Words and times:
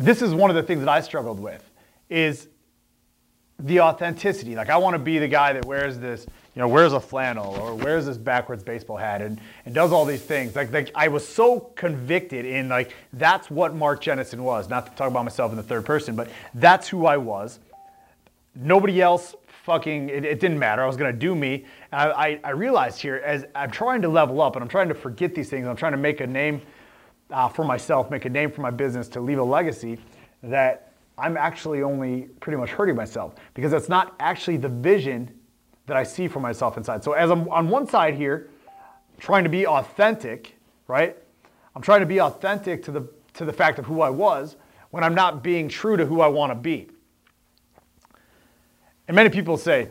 this 0.00 0.22
is 0.22 0.34
one 0.34 0.50
of 0.50 0.56
the 0.56 0.62
things 0.62 0.80
that 0.80 0.88
I 0.88 1.00
struggled 1.00 1.40
with 1.40 1.62
is 2.08 2.48
the 3.58 3.80
authenticity. 3.80 4.54
Like 4.54 4.70
I 4.70 4.78
want 4.78 4.94
to 4.94 4.98
be 4.98 5.18
the 5.18 5.28
guy 5.28 5.52
that 5.52 5.64
wears 5.64 5.98
this, 5.98 6.26
you 6.54 6.60
know, 6.60 6.68
wears 6.68 6.92
a 6.92 7.00
flannel 7.00 7.54
or 7.56 7.74
wears 7.74 8.06
this 8.06 8.16
backwards 8.16 8.62
baseball 8.62 8.96
hat 8.96 9.20
and, 9.20 9.38
and 9.66 9.74
does 9.74 9.92
all 9.92 10.04
these 10.04 10.22
things. 10.22 10.56
Like, 10.56 10.72
like 10.72 10.90
I 10.94 11.08
was 11.08 11.26
so 11.26 11.60
convicted 11.60 12.46
in 12.46 12.68
like 12.68 12.94
that's 13.12 13.50
what 13.50 13.74
Mark 13.74 14.00
Jennison 14.00 14.40
was. 14.40 14.68
Not 14.68 14.86
to 14.86 14.92
talk 14.92 15.10
about 15.10 15.24
myself 15.24 15.50
in 15.50 15.56
the 15.56 15.62
third 15.62 15.84
person, 15.84 16.16
but 16.16 16.30
that's 16.54 16.88
who 16.88 17.06
I 17.06 17.18
was. 17.18 17.58
Nobody 18.54 19.00
else 19.02 19.34
fucking 19.64 20.08
it, 20.08 20.24
it 20.24 20.40
didn't 20.40 20.58
matter. 20.58 20.82
I 20.82 20.86
was 20.86 20.96
gonna 20.96 21.12
do 21.12 21.34
me. 21.34 21.66
I, 21.92 22.10
I, 22.10 22.40
I 22.44 22.50
realized 22.50 23.00
here 23.02 23.16
as 23.16 23.44
I'm 23.54 23.70
trying 23.70 24.00
to 24.02 24.08
level 24.08 24.40
up 24.40 24.56
and 24.56 24.62
I'm 24.62 24.68
trying 24.70 24.88
to 24.88 24.94
forget 24.94 25.34
these 25.34 25.50
things. 25.50 25.66
I'm 25.66 25.76
trying 25.76 25.92
to 25.92 25.98
make 25.98 26.20
a 26.20 26.26
name 26.26 26.62
uh, 27.30 27.48
for 27.48 27.64
myself, 27.64 28.10
make 28.10 28.24
a 28.24 28.30
name 28.30 28.50
for 28.50 28.60
my 28.60 28.70
business, 28.70 29.08
to 29.08 29.20
leave 29.20 29.38
a 29.38 29.42
legacy 29.42 29.98
that 30.42 30.92
I'm 31.18 31.36
actually 31.36 31.82
only 31.82 32.22
pretty 32.40 32.56
much 32.56 32.70
hurting 32.70 32.96
myself 32.96 33.34
because 33.54 33.70
that's 33.70 33.88
not 33.88 34.14
actually 34.20 34.56
the 34.56 34.68
vision 34.68 35.30
that 35.86 35.96
I 35.96 36.02
see 36.02 36.28
for 36.28 36.40
myself 36.40 36.76
inside. 36.76 37.04
So 37.04 37.12
as 37.12 37.30
I'm 37.30 37.48
on 37.48 37.68
one 37.68 37.86
side 37.86 38.14
here, 38.14 38.48
trying 39.18 39.44
to 39.44 39.50
be 39.50 39.66
authentic, 39.66 40.56
right? 40.86 41.16
I'm 41.74 41.82
trying 41.82 42.00
to 42.00 42.06
be 42.06 42.20
authentic 42.20 42.82
to 42.84 42.90
the 42.90 43.08
to 43.34 43.44
the 43.44 43.52
fact 43.52 43.78
of 43.78 43.86
who 43.86 44.00
I 44.00 44.10
was 44.10 44.56
when 44.90 45.04
I'm 45.04 45.14
not 45.14 45.42
being 45.42 45.68
true 45.68 45.96
to 45.96 46.04
who 46.04 46.20
I 46.20 46.28
want 46.28 46.50
to 46.50 46.54
be. 46.54 46.88
And 49.08 49.14
many 49.14 49.30
people 49.30 49.56
say, 49.56 49.88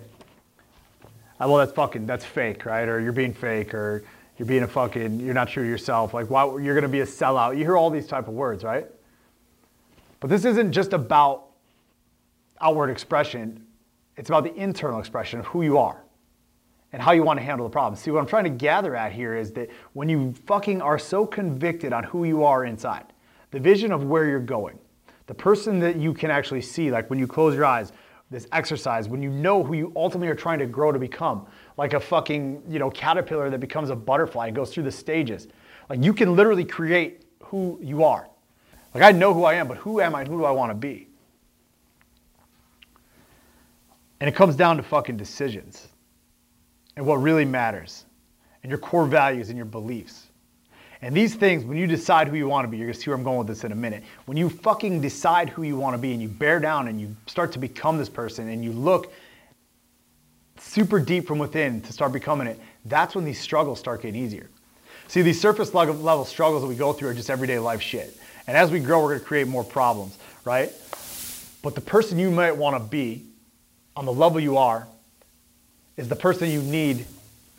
oh, 1.40 1.50
well, 1.50 1.58
that's 1.58 1.72
fucking, 1.72 2.06
that's 2.06 2.26
fake, 2.26 2.66
right? 2.66 2.88
Or 2.88 3.00
you're 3.00 3.12
being 3.12 3.34
fake, 3.34 3.74
or 3.74 4.04
you're 4.40 4.48
being 4.48 4.64
a 4.64 4.68
fucking, 4.68 5.20
you're 5.20 5.34
not 5.34 5.50
to 5.50 5.62
yourself. 5.62 6.14
Like, 6.14 6.30
why, 6.30 6.46
you're 6.46 6.74
to 6.80 6.88
be 6.88 7.02
a 7.02 7.06
sellout. 7.06 7.58
You 7.58 7.66
hear 7.66 7.76
all 7.76 7.90
these 7.90 8.08
type 8.08 8.30
of 8.30 8.34
words, 8.34 8.64
right? 8.64 8.88
But 10.22 10.30
this 10.30 10.46
isn't 10.46 10.72
just 10.72 10.94
about 10.94 11.48
outward 12.62 12.90
expression. 12.90 13.66
It's 14.16 14.30
about 14.30 14.46
the 14.46 14.56
internal 14.56 15.00
expression 15.00 15.40
of 15.40 15.46
who 15.48 15.62
you 15.62 15.78
are 15.78 16.02
and 16.94 17.02
how 17.02 17.12
you 17.12 17.22
want 17.22 17.38
to 17.38 17.44
handle 17.44 17.68
the 17.68 17.72
problem. 17.72 18.00
See, 18.00 18.12
what 18.12 18.22
I'm 18.22 18.28
trying 18.28 18.46
to 18.46 18.50
gather 18.50 18.96
at 18.96 19.12
here 19.12 19.36
is 19.36 19.52
that 19.52 19.70
when 19.92 20.08
you 20.08 20.34
fucking 20.46 20.82
are 20.82 20.98
so 20.98 21.26
convicted 21.26 21.92
on 21.92 22.06
who 22.06 22.24
you 22.24 22.46
are 22.46 22.64
inside, 22.64 23.06
the 23.52 23.60
vision 23.60 23.92
of 23.92 24.06
where 24.06 24.26
you're 24.26 24.40
going, 24.40 24.80
the 25.28 25.34
person 25.34 25.80
that 25.80 25.98
you 25.98 26.14
can 26.14 26.32
actually 26.32 26.62
see, 26.62 26.92
like 26.92 27.10
when 27.10 27.20
you 27.20 27.28
close 27.28 27.56
your 27.56 27.66
eyes, 27.66 27.92
this 28.32 28.48
exercise, 28.52 29.10
when 29.10 29.22
you 29.24 29.30
know 29.30 29.64
who 29.64 29.74
you 29.74 29.92
ultimately 29.96 30.28
are 30.28 30.36
trying 30.36 30.60
to 30.60 30.66
grow 30.66 30.92
to 30.92 31.00
become, 31.00 31.48
like 31.78 31.94
a 31.94 32.00
fucking, 32.00 32.62
you 32.70 32.78
know, 32.78 32.90
caterpillar 32.90 33.50
that 33.50 33.60
becomes 33.60 33.90
a 33.90 33.96
butterfly 33.96 34.48
and 34.48 34.56
goes 34.56 34.74
through 34.74 34.84
the 34.84 34.92
stages. 34.92 35.48
Like 35.90 36.04
you 36.04 36.14
can 36.14 36.36
literally 36.36 36.66
create 36.66 37.26
who 37.44 37.80
you 37.82 38.04
are. 38.04 38.30
Like 38.94 39.04
I 39.04 39.12
know 39.12 39.34
who 39.34 39.44
I 39.44 39.56
am, 39.56 39.68
but 39.68 39.78
who 39.78 40.02
am 40.02 40.16
I 40.16 40.24
who 40.24 40.38
do 40.38 40.46
I 40.46 40.52
want 40.52 40.70
to 40.70 40.76
be? 40.76 41.08
And 44.20 44.28
it 44.28 44.36
comes 44.36 44.56
down 44.56 44.78
to 44.78 44.84
fucking 44.84 45.18
decisions 45.18 45.88
and 46.96 47.06
what 47.06 47.16
really 47.16 47.46
matters 47.46 48.06
and 48.62 48.70
your 48.70 48.80
core 48.80 49.06
values 49.06 49.50
and 49.50 49.58
your 49.58 49.66
beliefs. 49.66 50.29
And 51.02 51.16
these 51.16 51.34
things, 51.34 51.64
when 51.64 51.78
you 51.78 51.88
decide 51.88 52.28
who 52.28 52.36
you 52.36 52.48
want 52.48 52.66
to 52.66 52.70
be, 52.70 52.78
you're 52.78 52.92
to 52.92 52.94
see 52.94 53.10
where 53.10 53.18
I'm 53.18 53.24
going 53.24 53.38
with 53.38 53.48
this 53.48 53.64
in 53.64 53.72
a 53.72 53.76
minute. 53.76 54.04
When 54.26 54.38
you 54.38 54.50
fucking 54.50 55.00
decide 55.00 55.48
who 55.48 55.64
you 55.64 55.78
want 55.78 55.94
to 55.94 55.98
be 55.98 56.12
and 56.12 56.22
you 56.22 56.28
bear 56.28 56.60
down 56.60 56.90
and 56.90 57.00
you 57.00 57.16
start 57.26 57.54
to 57.54 57.60
become 57.60 57.98
this 57.98 58.10
person 58.10 58.50
and 58.50 58.64
you 58.64 58.74
look 58.74 59.14
super 60.60 61.00
deep 61.00 61.26
from 61.26 61.40
within 61.40 61.82
to 61.82 61.94
start 61.94 62.12
becoming 62.12 62.48
it, 62.48 62.60
that's 62.86 63.16
when 63.16 63.24
these 63.24 63.40
struggles 63.40 63.80
start 63.80 64.02
getting 64.02 64.22
easier. 64.22 64.50
See, 65.08 65.22
these 65.22 65.40
surface 65.40 65.74
level 65.74 66.26
struggles 66.26 66.62
that 66.64 66.68
we 66.68 66.76
go 66.76 66.92
through 66.92 67.10
are 67.10 67.14
just 67.14 67.30
everyday 67.30 67.60
life 67.60 67.82
shit. 67.82 68.18
And 68.46 68.58
as 68.58 68.70
we 68.70 68.80
grow, 68.80 69.02
we're 69.02 69.18
to 69.18 69.24
create 69.24 69.48
more 69.48 69.64
problems, 69.64 70.18
right? 70.44 70.72
But 71.64 71.76
the 71.76 71.82
person 71.82 72.20
you 72.20 72.30
might 72.30 72.56
want 72.56 72.76
to 72.76 72.90
be 72.90 73.24
on 73.96 74.06
the 74.06 74.14
level 74.14 74.40
you 74.40 74.58
are 74.58 74.88
is 75.96 76.10
the 76.10 76.16
person 76.16 76.50
you 76.50 76.62
need 76.62 77.06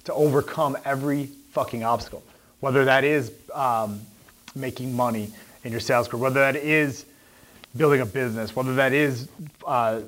to 0.05 0.13
overcome 0.15 0.77
every 0.85 1.27
fucking 1.53 1.85
obstacle. 1.85 2.23
Whether 2.61 2.85
that 2.85 3.05
is 3.05 3.33
um, 3.53 4.01
making 4.55 4.95
money 4.95 5.33
in 5.65 5.73
your 5.73 5.81
sales 5.81 6.09
career, 6.09 6.23
whether 6.23 6.41
that 6.41 6.57
is 6.57 7.07
building 7.77 8.01
a 8.01 8.07
business, 8.07 8.55
whether 8.55 8.75
that 8.75 8.93
is 8.93 9.29
uh, 9.67 10.01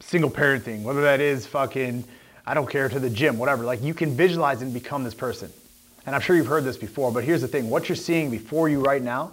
single 0.00 0.30
parenting, 0.30 0.82
whether 0.82 1.02
that 1.02 1.20
is 1.20 1.46
fucking, 1.46 2.04
I 2.46 2.54
don't 2.54 2.68
care, 2.68 2.88
to 2.88 2.98
the 2.98 3.10
gym, 3.10 3.38
whatever. 3.38 3.64
Like 3.64 3.82
you 3.82 3.94
can 3.94 4.16
visualize 4.16 4.62
and 4.62 4.72
become 4.74 5.04
this 5.04 5.14
person. 5.14 5.52
And 6.06 6.14
I'm 6.14 6.20
sure 6.20 6.34
you've 6.34 6.46
heard 6.46 6.64
this 6.64 6.76
before, 6.76 7.12
but 7.12 7.24
here's 7.24 7.42
the 7.42 7.48
thing 7.48 7.70
what 7.70 7.88
you're 7.88 7.96
seeing 7.96 8.30
before 8.30 8.68
you 8.68 8.80
right 8.80 9.02
now 9.02 9.32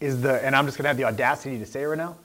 is 0.00 0.20
the, 0.20 0.44
and 0.44 0.54
I'm 0.54 0.66
just 0.66 0.76
gonna 0.76 0.88
have 0.88 0.96
the 0.96 1.04
audacity 1.04 1.58
to 1.58 1.66
say 1.66 1.84
right 1.84 1.96
now, 1.96 2.16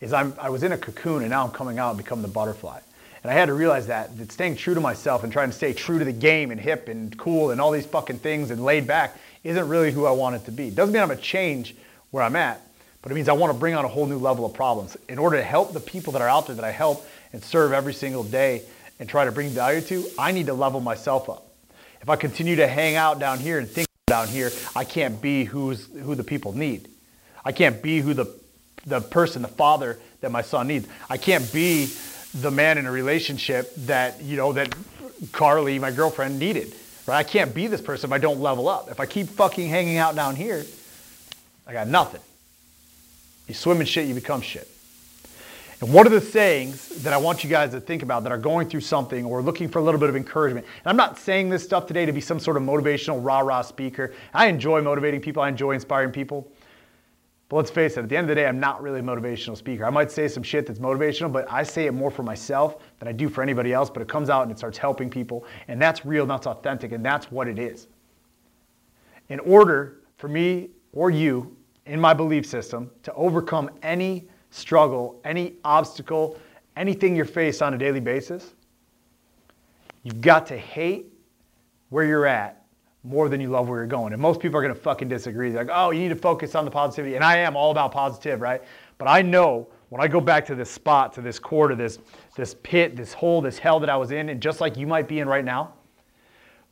is 0.00 0.12
I'm, 0.12 0.32
I 0.40 0.48
was 0.48 0.62
in 0.62 0.72
a 0.72 0.78
cocoon 0.78 1.22
and 1.22 1.30
now 1.30 1.44
I'm 1.44 1.52
coming 1.52 1.78
out 1.78 1.90
and 1.90 1.98
become 1.98 2.22
the 2.22 2.28
butterfly. 2.28 2.80
And 3.22 3.30
I 3.30 3.34
had 3.34 3.46
to 3.46 3.54
realize 3.54 3.86
that, 3.88 4.16
that 4.18 4.32
staying 4.32 4.56
true 4.56 4.74
to 4.74 4.80
myself 4.80 5.24
and 5.24 5.32
trying 5.32 5.50
to 5.50 5.56
stay 5.56 5.72
true 5.72 5.98
to 5.98 6.04
the 6.04 6.12
game 6.12 6.50
and 6.50 6.60
hip 6.60 6.88
and 6.88 7.16
cool 7.18 7.50
and 7.50 7.60
all 7.60 7.70
these 7.70 7.86
fucking 7.86 8.18
things 8.18 8.50
and 8.50 8.64
laid 8.64 8.86
back 8.86 9.18
isn't 9.44 9.68
really 9.68 9.92
who 9.92 10.06
I 10.06 10.10
want 10.12 10.36
it 10.36 10.44
to 10.46 10.52
be. 10.52 10.70
Doesn't 10.70 10.92
mean 10.92 11.02
I'm 11.02 11.08
gonna 11.08 11.20
change 11.20 11.74
where 12.10 12.22
I'm 12.22 12.36
at, 12.36 12.62
but 13.02 13.12
it 13.12 13.14
means 13.14 13.28
I 13.28 13.32
want 13.32 13.52
to 13.52 13.58
bring 13.58 13.74
on 13.74 13.84
a 13.84 13.88
whole 13.88 14.06
new 14.06 14.18
level 14.18 14.46
of 14.46 14.54
problems. 14.54 14.96
In 15.08 15.18
order 15.18 15.36
to 15.36 15.42
help 15.42 15.72
the 15.72 15.80
people 15.80 16.14
that 16.14 16.22
are 16.22 16.28
out 16.28 16.46
there 16.46 16.56
that 16.56 16.64
I 16.64 16.70
help 16.70 17.06
and 17.32 17.42
serve 17.42 17.72
every 17.72 17.94
single 17.94 18.24
day 18.24 18.62
and 18.98 19.08
try 19.08 19.24
to 19.24 19.32
bring 19.32 19.50
value 19.50 19.80
to, 19.82 20.06
I 20.18 20.32
need 20.32 20.46
to 20.46 20.54
level 20.54 20.80
myself 20.80 21.28
up. 21.28 21.46
If 22.00 22.08
I 22.08 22.16
continue 22.16 22.56
to 22.56 22.66
hang 22.66 22.96
out 22.96 23.18
down 23.18 23.38
here 23.38 23.58
and 23.58 23.68
think 23.68 23.86
down 24.06 24.28
here, 24.28 24.50
I 24.74 24.84
can't 24.84 25.20
be 25.20 25.44
who's, 25.44 25.86
who 25.86 26.14
the 26.14 26.24
people 26.24 26.52
need. 26.52 26.88
I 27.44 27.52
can't 27.52 27.82
be 27.82 28.00
who 28.00 28.14
the, 28.14 28.26
the 28.86 29.00
person, 29.00 29.42
the 29.42 29.48
father 29.48 29.98
that 30.20 30.30
my 30.30 30.42
son 30.42 30.68
needs. 30.68 30.88
I 31.08 31.16
can't 31.16 31.50
be 31.52 31.90
the 32.34 32.50
man 32.50 32.78
in 32.78 32.86
a 32.86 32.90
relationship 32.90 33.74
that, 33.76 34.22
you 34.22 34.36
know, 34.36 34.52
that 34.52 34.74
Carly, 35.32 35.78
my 35.78 35.90
girlfriend, 35.90 36.38
needed. 36.38 36.74
Right? 37.06 37.18
I 37.18 37.22
can't 37.24 37.54
be 37.54 37.66
this 37.66 37.80
person 37.80 38.10
if 38.10 38.12
I 38.12 38.18
don't 38.18 38.40
level 38.40 38.68
up. 38.68 38.90
If 38.90 39.00
I 39.00 39.06
keep 39.06 39.28
fucking 39.28 39.68
hanging 39.68 39.96
out 39.96 40.14
down 40.14 40.36
here, 40.36 40.64
I 41.66 41.72
got 41.72 41.88
nothing. 41.88 42.20
You 43.48 43.54
swim 43.54 43.80
in 43.80 43.86
shit, 43.86 44.06
you 44.06 44.14
become 44.14 44.40
shit. 44.40 44.68
And 45.80 45.94
one 45.94 46.06
of 46.06 46.12
the 46.12 46.20
sayings 46.20 46.88
that 47.02 47.14
I 47.14 47.16
want 47.16 47.42
you 47.42 47.48
guys 47.48 47.70
to 47.70 47.80
think 47.80 48.02
about 48.02 48.22
that 48.24 48.32
are 48.32 48.38
going 48.38 48.68
through 48.68 48.82
something 48.82 49.24
or 49.24 49.40
looking 49.40 49.68
for 49.68 49.78
a 49.78 49.82
little 49.82 49.98
bit 49.98 50.10
of 50.10 50.16
encouragement, 50.16 50.66
and 50.66 50.86
I'm 50.86 50.96
not 50.96 51.18
saying 51.18 51.48
this 51.48 51.64
stuff 51.64 51.86
today 51.86 52.04
to 52.04 52.12
be 52.12 52.20
some 52.20 52.38
sort 52.38 52.58
of 52.58 52.62
motivational 52.62 53.24
rah 53.24 53.40
rah 53.40 53.62
speaker. 53.62 54.12
I 54.34 54.48
enjoy 54.48 54.82
motivating 54.82 55.22
people, 55.22 55.42
I 55.42 55.48
enjoy 55.48 55.72
inspiring 55.72 56.12
people. 56.12 56.46
But 57.50 57.56
let's 57.56 57.70
face 57.70 57.96
it, 57.96 58.04
at 58.04 58.08
the 58.08 58.16
end 58.16 58.26
of 58.26 58.28
the 58.28 58.36
day, 58.36 58.46
I'm 58.46 58.60
not 58.60 58.80
really 58.80 59.00
a 59.00 59.02
motivational 59.02 59.56
speaker. 59.56 59.84
I 59.84 59.90
might 59.90 60.12
say 60.12 60.28
some 60.28 60.44
shit 60.44 60.68
that's 60.68 60.78
motivational, 60.78 61.32
but 61.32 61.50
I 61.50 61.64
say 61.64 61.86
it 61.86 61.92
more 61.92 62.08
for 62.08 62.22
myself 62.22 62.76
than 63.00 63.08
I 63.08 63.12
do 63.12 63.28
for 63.28 63.42
anybody 63.42 63.72
else. 63.72 63.90
But 63.90 64.02
it 64.02 64.08
comes 64.08 64.30
out 64.30 64.44
and 64.44 64.52
it 64.52 64.58
starts 64.58 64.78
helping 64.78 65.10
people. 65.10 65.44
And 65.66 65.82
that's 65.82 66.06
real, 66.06 66.26
that's 66.26 66.46
authentic, 66.46 66.92
and 66.92 67.04
that's 67.04 67.28
what 67.32 67.48
it 67.48 67.58
is. 67.58 67.88
In 69.30 69.40
order 69.40 69.98
for 70.16 70.28
me 70.28 70.70
or 70.92 71.10
you 71.10 71.56
in 71.86 72.00
my 72.00 72.14
belief 72.14 72.46
system 72.46 72.88
to 73.02 73.12
overcome 73.14 73.68
any 73.82 74.28
struggle, 74.50 75.20
any 75.24 75.54
obstacle, 75.64 76.38
anything 76.76 77.16
you're 77.16 77.24
faced 77.24 77.62
on 77.62 77.74
a 77.74 77.78
daily 77.78 77.98
basis, 77.98 78.54
you've 80.04 80.20
got 80.20 80.46
to 80.46 80.56
hate 80.56 81.12
where 81.88 82.04
you're 82.04 82.26
at 82.26 82.59
more 83.02 83.28
than 83.28 83.40
you 83.40 83.48
love 83.48 83.68
where 83.68 83.78
you're 83.78 83.86
going. 83.86 84.12
And 84.12 84.20
most 84.20 84.40
people 84.40 84.58
are 84.58 84.62
going 84.62 84.74
to 84.74 84.80
fucking 84.80 85.08
disagree. 85.08 85.50
They're 85.50 85.64
like, 85.64 85.74
oh, 85.74 85.90
you 85.90 86.00
need 86.00 86.10
to 86.10 86.16
focus 86.16 86.54
on 86.54 86.64
the 86.64 86.70
positivity. 86.70 87.14
And 87.14 87.24
I 87.24 87.38
am 87.38 87.56
all 87.56 87.70
about 87.70 87.92
positive, 87.92 88.40
right? 88.40 88.62
But 88.98 89.08
I 89.08 89.22
know 89.22 89.68
when 89.88 90.02
I 90.02 90.08
go 90.08 90.20
back 90.20 90.44
to 90.46 90.54
this 90.54 90.70
spot, 90.70 91.12
to 91.14 91.22
this 91.22 91.38
core, 91.38 91.68
to 91.68 91.74
this, 91.74 91.98
this 92.36 92.54
pit, 92.62 92.96
this 92.96 93.12
hole, 93.12 93.40
this 93.40 93.58
hell 93.58 93.80
that 93.80 93.88
I 93.88 93.96
was 93.96 94.10
in, 94.10 94.28
and 94.28 94.40
just 94.40 94.60
like 94.60 94.76
you 94.76 94.86
might 94.86 95.08
be 95.08 95.20
in 95.20 95.28
right 95.28 95.44
now, 95.44 95.74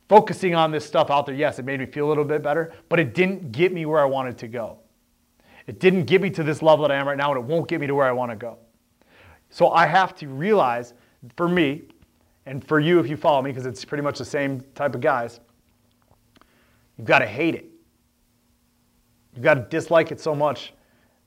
focusing 0.07 0.55
on 0.55 0.71
this 0.71 0.85
stuff 0.85 1.09
out 1.09 1.25
there, 1.25 1.35
yes, 1.35 1.59
it 1.59 1.65
made 1.65 1.79
me 1.79 1.85
feel 1.85 2.07
a 2.07 2.09
little 2.09 2.23
bit 2.23 2.41
better, 2.41 2.73
but 2.87 2.99
it 2.99 3.13
didn't 3.13 3.51
get 3.51 3.73
me 3.73 3.85
where 3.85 3.99
I 3.99 4.05
wanted 4.05 4.37
to 4.39 4.47
go. 4.47 4.79
It 5.67 5.79
didn't 5.79 6.05
get 6.05 6.21
me 6.21 6.29
to 6.31 6.43
this 6.43 6.61
level 6.61 6.87
that 6.87 6.91
I 6.91 6.99
am 6.99 7.07
right 7.07 7.17
now, 7.17 7.31
and 7.31 7.39
it 7.39 7.45
won't 7.45 7.67
get 7.67 7.81
me 7.81 7.87
to 7.87 7.95
where 7.95 8.07
I 8.07 8.11
want 8.11 8.31
to 8.31 8.35
go. 8.35 8.57
So 9.49 9.69
I 9.71 9.85
have 9.85 10.15
to 10.15 10.27
realize 10.27 10.93
for 11.35 11.47
me, 11.47 11.83
and 12.45 12.65
for 12.65 12.79
you 12.79 12.99
if 12.99 13.07
you 13.07 13.17
follow 13.17 13.41
me, 13.41 13.51
because 13.51 13.65
it's 13.65 13.83
pretty 13.83 14.03
much 14.03 14.17
the 14.17 14.25
same 14.25 14.61
type 14.75 14.95
of 14.95 15.01
guys, 15.01 15.41
you've 16.99 17.07
got 17.07 17.19
to 17.19 17.25
hate 17.25 17.55
it. 17.55 17.65
You've 19.33 19.43
got 19.43 19.53
to 19.53 19.61
dislike 19.61 20.11
it 20.11 20.19
so 20.19 20.35
much 20.35 20.73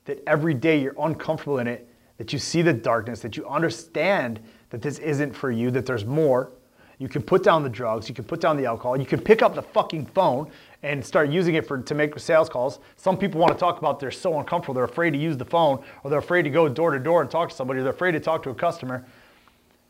that 0.04 0.22
every 0.26 0.52
day 0.52 0.78
you're 0.78 0.94
uncomfortable 1.00 1.58
in 1.60 1.66
it, 1.66 1.88
that 2.18 2.30
you 2.30 2.38
see 2.38 2.60
the 2.60 2.74
darkness, 2.74 3.20
that 3.20 3.38
you 3.38 3.48
understand 3.48 4.38
that 4.68 4.82
this 4.82 4.98
isn't 4.98 5.34
for 5.34 5.50
you, 5.50 5.70
that 5.70 5.86
there's 5.86 6.04
more. 6.04 6.52
You 6.98 7.08
can 7.08 7.22
put 7.22 7.42
down 7.42 7.62
the 7.62 7.70
drugs, 7.70 8.06
you 8.06 8.14
can 8.14 8.24
put 8.24 8.38
down 8.38 8.58
the 8.58 8.66
alcohol, 8.66 9.00
you 9.00 9.06
can 9.06 9.18
pick 9.18 9.40
up 9.40 9.54
the 9.54 9.62
fucking 9.62 10.06
phone 10.06 10.50
and 10.82 11.02
start 11.02 11.30
using 11.30 11.54
it 11.54 11.66
for 11.66 11.80
to 11.80 11.94
make 11.94 12.18
sales 12.18 12.50
calls. 12.50 12.78
Some 12.96 13.16
people 13.16 13.40
want 13.40 13.54
to 13.54 13.58
talk 13.58 13.78
about 13.78 13.98
they're 13.98 14.10
so 14.10 14.38
uncomfortable, 14.38 14.74
they're 14.74 14.84
afraid 14.84 15.12
to 15.12 15.18
use 15.18 15.38
the 15.38 15.44
phone, 15.46 15.82
or 16.04 16.10
they're 16.10 16.18
afraid 16.18 16.42
to 16.42 16.50
go 16.50 16.68
door 16.68 16.90
to 16.90 16.98
door 16.98 17.22
and 17.22 17.30
talk 17.30 17.48
to 17.48 17.56
somebody, 17.56 17.80
or 17.80 17.84
they're 17.84 17.92
afraid 17.92 18.12
to 18.12 18.20
talk 18.20 18.42
to 18.42 18.50
a 18.50 18.54
customer. 18.54 19.06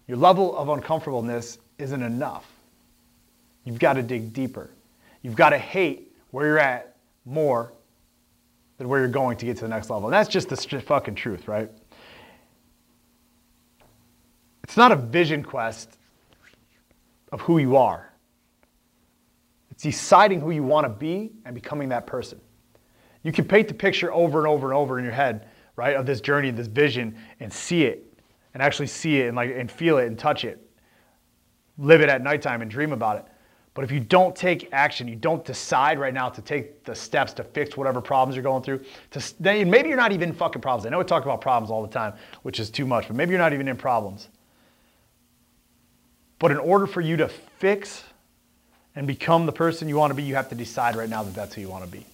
Your 0.07 0.17
level 0.17 0.57
of 0.57 0.69
uncomfortableness 0.69 1.59
isn't 1.79 2.03
enough. 2.03 2.47
You've 3.65 3.81
got 3.81 3.95
to 3.95 4.03
dig 4.03 4.33
deeper. 4.33 4.71
You've 5.23 5.37
got 5.37 5.51
to 5.51 5.59
hate 5.59 6.15
where 6.31 6.47
you're 6.47 6.59
at 6.59 6.97
more 7.25 7.73
than 8.79 8.89
where 8.89 9.01
you're 9.01 9.09
going 9.09 9.37
to 9.39 9.47
get 9.47 9.57
to 9.59 9.63
the 9.63 9.69
next 9.69 9.91
level. 9.91 10.09
And 10.09 10.13
that's 10.13 10.29
just 10.29 10.49
the 10.49 10.57
fucking 10.57 11.15
truth, 11.15 11.49
right? 11.49 11.71
It's 14.65 14.77
not 14.77 14.93
a 14.93 14.97
vision 14.97 15.43
quest 15.43 15.99
of 17.31 17.41
who 17.41 17.59
you 17.59 17.77
are. 17.77 18.13
It's 19.71 19.83
deciding 19.83 20.41
who 20.41 20.51
you 20.51 20.63
want 20.63 20.85
to 20.85 20.89
be 20.89 21.33
and 21.45 21.55
becoming 21.55 21.89
that 21.91 22.07
person. 22.07 22.41
You 23.23 23.33
can 23.33 23.45
paint 23.45 23.69
the 23.69 23.75
picture 23.75 24.13
over 24.13 24.39
and 24.39 24.49
over 24.49 24.69
and 24.69 24.77
over 24.77 24.99
in 24.99 25.05
your 25.05 25.15
head, 25.15 25.49
right, 25.77 25.97
of 25.97 26.07
this 26.07 26.21
journey, 26.21 26.51
this 26.51 26.67
vision, 26.67 27.17
and 27.41 27.53
see 27.53 27.85
it, 27.85 28.19
and 28.55 28.63
actually 28.63 28.89
see 28.89 29.21
it 29.21 29.29
and 29.29 29.37
like 29.37 29.55
and 29.55 29.71
feel 29.71 29.99
it 29.99 30.07
and 30.07 30.19
touch 30.19 30.45
it. 30.45 30.69
Live 31.79 32.01
it 32.01 32.09
at 32.09 32.23
nighttime 32.23 32.63
and 32.63 32.71
dream 32.71 32.93
about 32.93 33.19
it. 33.19 33.27
But 33.75 33.85
if 33.85 33.91
you 33.91 34.01
don't 34.01 34.37
take 34.37 34.69
action, 34.73 35.09
you 35.09 35.17
don't 35.17 35.45
decide 35.45 35.99
right 35.99 36.13
now 36.13 36.29
to 36.29 36.43
take 36.43 36.85
the 36.85 36.95
steps 36.95 37.33
to 37.35 37.45
fix 37.45 37.75
whatever 37.77 38.03
problems 38.03 38.37
you're 38.37 38.43
going 38.43 38.63
through, 38.63 38.85
to, 39.13 39.35
then 39.41 39.71
maybe 39.71 39.89
you're 39.89 39.97
not 39.97 40.13
even 40.13 40.29
in 40.29 40.35
fucking 40.35 40.61
problems. 40.61 40.85
I 40.85 40.91
know 40.91 40.99
we 40.99 41.05
talk 41.05 41.23
about 41.23 41.41
problems 41.41 41.71
all 41.71 41.81
the 41.81 41.93
time, 41.93 42.13
which 42.43 42.61
is 42.61 42.69
too 42.69 42.85
much, 42.85 43.07
but 43.07 43.17
maybe 43.17 43.31
you're 43.31 43.39
not 43.39 43.55
even 43.55 43.69
in 43.69 43.77
problems. 43.77 44.29
But 46.39 46.51
in 46.51 46.59
order 46.59 46.87
for 46.87 47.01
you 47.01 47.17
to 47.19 47.29
fix 47.29 48.05
and 48.95 49.07
become 49.07 49.47
the 49.47 49.53
person 49.53 49.89
you 49.89 49.97
want 49.97 50.11
to 50.11 50.15
be, 50.15 50.23
you 50.23 50.35
have 50.35 50.51
to 50.51 50.55
decide 50.55 50.95
right 50.95 51.09
now 51.09 51.23
that 51.23 51.35
that's 51.35 51.55
who 51.55 51.63
you 51.63 51.69
want 51.69 51.85
to 51.85 51.91
be. 51.91 52.05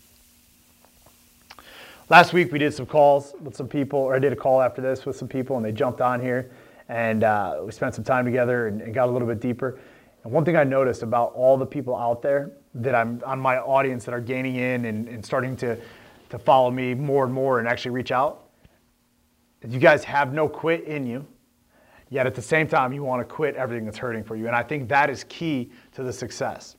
Last 2.08 2.32
week 2.32 2.52
we 2.52 2.58
did 2.58 2.72
some 2.72 2.87
calls 2.87 3.34
with 3.43 3.56
some 3.56 3.69
people, 3.69 3.99
or 3.99 4.14
I 4.14 4.20
did 4.20 4.32
a 4.32 4.37
call 4.37 4.62
after 4.62 4.81
this 4.81 5.04
with 5.04 5.16
some 5.16 5.28
people, 5.28 5.56
and 5.56 5.64
they 5.64 5.72
jumped 5.72 6.00
on 6.00 6.20
here, 6.20 6.50
and 6.88 7.25
uh, 7.25 7.62
we 7.64 7.72
spent 7.72 7.96
some 7.96 8.04
time 8.04 8.25
together 8.25 8.69
and, 8.69 8.81
and 8.81 8.94
got 8.94 9.08
a 9.08 9.12
little 9.12 9.26
bit 9.26 9.40
deeper. 9.40 9.78
And 10.24 10.32
one 10.32 10.44
thing 10.44 10.56
I 10.56 10.64
noticed 10.64 11.02
about 11.02 11.32
all 11.34 11.56
the 11.56 11.66
people 11.66 11.96
out 11.96 12.22
there 12.22 12.50
that 12.74 12.94
I'm 12.94 13.22
on 13.24 13.38
my 13.40 13.58
audience 13.58 14.04
that 14.04 14.14
are 14.14 14.20
gaining 14.20 14.56
in 14.56 14.84
and, 14.84 15.08
and 15.08 15.24
starting 15.24 15.56
to, 15.56 15.78
to 16.30 16.38
follow 16.38 16.70
me 16.70 16.94
more 16.94 17.24
and 17.24 17.32
more 17.32 17.58
and 17.58 17.68
actually 17.68 17.92
reach 17.92 18.12
out, 18.12 18.48
you 19.66 19.78
guys 19.78 20.04
have 20.04 20.32
no 20.32 20.48
quit 20.48 20.84
in 20.84 21.06
you. 21.06 21.26
Yet 22.10 22.26
at 22.26 22.34
the 22.34 22.42
same 22.42 22.66
time, 22.66 22.92
you 22.92 23.02
want 23.02 23.26
to 23.26 23.34
quit 23.34 23.54
everything 23.56 23.84
that's 23.84 23.98
hurting 23.98 24.24
for 24.24 24.34
you. 24.34 24.46
And 24.46 24.56
I 24.56 24.62
think 24.62 24.88
that 24.88 25.10
is 25.10 25.24
key 25.24 25.70
to 25.92 26.02
the 26.02 26.12
success. 26.12 26.76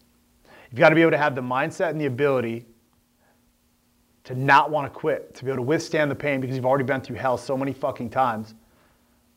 You've 0.71 0.79
got 0.79 0.89
to 0.89 0.95
be 0.95 1.01
able 1.01 1.11
to 1.11 1.17
have 1.17 1.35
the 1.35 1.41
mindset 1.41 1.89
and 1.89 2.01
the 2.01 2.07
ability 2.07 2.65
to 4.23 4.35
not 4.35 4.71
want 4.71 4.91
to 4.91 4.99
quit, 4.99 5.35
to 5.35 5.45
be 5.45 5.51
able 5.51 5.57
to 5.57 5.67
withstand 5.67 6.09
the 6.09 6.15
pain 6.15 6.41
because 6.41 6.55
you've 6.55 6.65
already 6.65 6.83
been 6.83 7.01
through 7.01 7.17
hell 7.17 7.37
so 7.37 7.57
many 7.57 7.73
fucking 7.73 8.09
times 8.09 8.55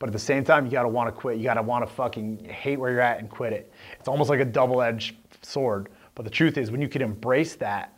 but 0.02 0.08
at 0.08 0.12
the 0.12 0.18
same 0.18 0.42
time, 0.42 0.64
you 0.64 0.72
got 0.72 0.82
to 0.82 0.88
want 0.88 1.06
to 1.06 1.12
quit. 1.12 1.38
You 1.38 1.44
got 1.44 1.54
to 1.54 1.62
want 1.62 1.86
to 1.86 1.94
fucking 1.94 2.44
hate 2.46 2.76
where 2.76 2.90
you're 2.90 3.00
at 3.00 3.20
and 3.20 3.30
quit 3.30 3.52
it. 3.52 3.72
It's 4.00 4.08
almost 4.08 4.30
like 4.30 4.40
a 4.40 4.44
double 4.44 4.82
edged 4.82 5.14
sword. 5.42 5.90
But 6.16 6.24
the 6.24 6.30
truth 6.30 6.58
is, 6.58 6.72
when 6.72 6.82
you 6.82 6.88
can 6.88 7.02
embrace 7.02 7.54
that, 7.54 7.96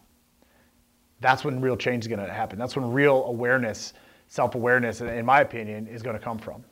that's 1.21 1.47
when 1.47 1.63
real 1.63 1.79
change 1.79 2.05
is 2.05 2.09
to 2.21 2.31
happen. 2.31 2.59
That's 2.59 2.77
when 2.77 2.93
real 2.93 3.25
awareness, 3.25 3.95
self 4.29 4.55
awareness, 4.55 5.01
in 5.01 5.25
my 5.25 5.41
opinion, 5.41 5.87
is 5.87 6.03
to 6.15 6.23
come 6.23 6.37
from. 6.37 6.63